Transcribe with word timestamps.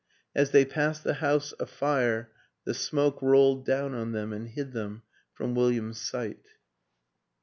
As 0.33 0.49
they 0.49 0.65
passed 0.65 1.03
the 1.03 1.13
house 1.21 1.53
afire 1.59 2.31
the 2.65 2.73
smoke 2.73 3.21
rolled 3.21 3.67
down 3.67 3.93
on 3.93 4.13
them 4.13 4.33
and 4.33 4.47
hid 4.47 4.71
them 4.71 5.03
from 5.31 5.53
William's 5.53 6.01
sight. 6.01 6.47